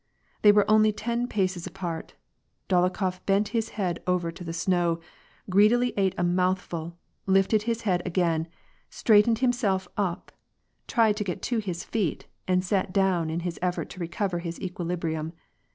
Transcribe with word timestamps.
They 0.41 0.51
were 0.51 0.65
only 0.67 0.91
ten 0.91 1.27
paces 1.27 1.67
apart. 1.67 2.15
Dolokhof 2.67 3.19
bent 3.27 3.49
his 3.49 3.69
head 3.77 4.01
over 4.07 4.31
to 4.31 4.43
the 4.43 4.51
snow, 4.51 4.99
greedily 5.47 5.93
ate 5.95 6.15
a 6.17 6.23
mouthful, 6.23 6.97
lifted 7.27 7.61
his 7.69 7.81
head 7.81 8.01
again, 8.03 8.47
straightened 8.89 9.37
himself 9.45 9.87
up, 9.97 10.31
tried 10.87 11.17
to 11.17 11.23
get 11.23 11.43
to 11.43 11.59
his 11.59 11.83
feet, 11.83 12.25
and 12.47 12.65
sat 12.65 12.91
down, 12.91 13.29
in 13.29 13.41
his 13.41 13.59
effort 13.61 13.91
to 13.91 13.99
recover 13.99 14.39
his 14.39 14.59
equilibrium. 14.59 15.33